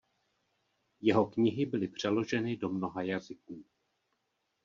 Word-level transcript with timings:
Jeho 1.01 1.25
knihy 1.29 1.65
byly 1.65 1.87
přeloženy 1.87 2.57
do 2.57 2.69
mnoha 2.69 3.01
jazyků. 3.01 3.63